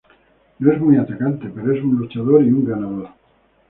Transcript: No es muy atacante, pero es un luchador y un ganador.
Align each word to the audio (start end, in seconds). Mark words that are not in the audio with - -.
No 0.57 0.71
es 0.71 0.81
muy 0.81 0.97
atacante, 0.97 1.51
pero 1.53 1.71
es 1.75 1.83
un 1.83 1.95
luchador 1.99 2.43
y 2.43 2.51
un 2.51 2.65
ganador. 2.65 3.09